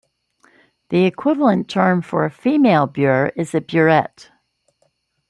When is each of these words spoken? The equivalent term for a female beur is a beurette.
The 0.89 1.05
equivalent 1.05 1.67
term 1.69 2.01
for 2.01 2.25
a 2.25 2.31
female 2.31 2.87
beur 2.87 3.27
is 3.35 3.53
a 3.53 3.61
beurette. 3.61 4.31